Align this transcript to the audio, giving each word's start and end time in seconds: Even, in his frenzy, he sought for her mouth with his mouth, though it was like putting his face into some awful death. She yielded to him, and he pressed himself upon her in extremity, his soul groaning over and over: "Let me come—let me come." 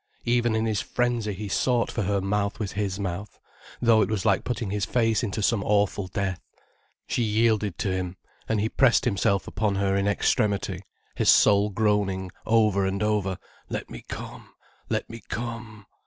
Even, 0.25 0.55
in 0.55 0.65
his 0.65 0.81
frenzy, 0.81 1.31
he 1.31 1.47
sought 1.47 1.91
for 1.91 2.01
her 2.01 2.19
mouth 2.19 2.57
with 2.59 2.71
his 2.71 2.99
mouth, 2.99 3.39
though 3.79 4.01
it 4.01 4.09
was 4.09 4.25
like 4.25 4.43
putting 4.43 4.71
his 4.71 4.83
face 4.83 5.21
into 5.21 5.43
some 5.43 5.63
awful 5.63 6.07
death. 6.07 6.41
She 7.05 7.21
yielded 7.21 7.77
to 7.77 7.91
him, 7.91 8.17
and 8.49 8.59
he 8.59 8.67
pressed 8.67 9.05
himself 9.05 9.47
upon 9.47 9.75
her 9.75 9.95
in 9.95 10.07
extremity, 10.07 10.81
his 11.13 11.29
soul 11.29 11.69
groaning 11.69 12.31
over 12.47 12.83
and 12.83 13.03
over: 13.03 13.37
"Let 13.69 13.91
me 13.91 14.03
come—let 14.09 15.07
me 15.07 15.21
come." 15.29 15.85